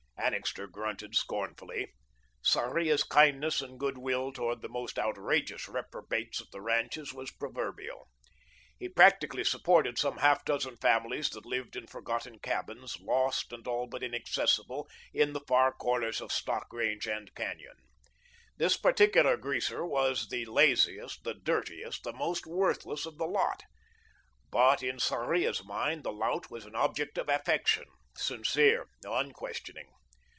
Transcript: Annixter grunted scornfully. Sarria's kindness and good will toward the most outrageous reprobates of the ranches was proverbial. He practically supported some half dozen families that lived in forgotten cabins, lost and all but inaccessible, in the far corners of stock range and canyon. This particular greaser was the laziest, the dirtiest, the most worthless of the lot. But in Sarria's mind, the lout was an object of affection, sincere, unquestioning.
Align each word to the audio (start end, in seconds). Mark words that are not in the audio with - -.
Annixter 0.23 0.67
grunted 0.67 1.13
scornfully. 1.15 1.93
Sarria's 2.43 3.03
kindness 3.03 3.59
and 3.61 3.79
good 3.79 3.97
will 3.97 4.31
toward 4.31 4.61
the 4.61 4.69
most 4.69 4.97
outrageous 4.99 5.67
reprobates 5.67 6.39
of 6.39 6.49
the 6.51 6.61
ranches 6.61 7.11
was 7.11 7.31
proverbial. 7.31 8.07
He 8.77 8.87
practically 8.87 9.43
supported 9.43 9.97
some 9.97 10.19
half 10.19 10.45
dozen 10.45 10.77
families 10.77 11.31
that 11.31 11.45
lived 11.47 11.75
in 11.75 11.85
forgotten 11.87 12.37
cabins, 12.39 12.97
lost 13.01 13.51
and 13.51 13.67
all 13.67 13.87
but 13.87 14.03
inaccessible, 14.03 14.87
in 15.11 15.33
the 15.33 15.41
far 15.41 15.73
corners 15.73 16.21
of 16.21 16.31
stock 16.31 16.67
range 16.71 17.07
and 17.07 17.33
canyon. 17.35 17.75
This 18.57 18.77
particular 18.77 19.35
greaser 19.37 19.85
was 19.85 20.29
the 20.29 20.45
laziest, 20.45 21.23
the 21.23 21.33
dirtiest, 21.33 22.03
the 22.03 22.13
most 22.13 22.45
worthless 22.45 23.05
of 23.07 23.17
the 23.17 23.25
lot. 23.27 23.63
But 24.51 24.81
in 24.83 24.97
Sarria's 24.99 25.65
mind, 25.65 26.03
the 26.03 26.13
lout 26.13 26.49
was 26.51 26.65
an 26.65 26.75
object 26.75 27.17
of 27.17 27.27
affection, 27.27 27.85
sincere, 28.15 28.87
unquestioning. 29.03 29.89